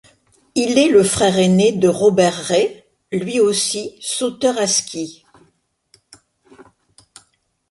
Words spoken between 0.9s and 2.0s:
frère aîné de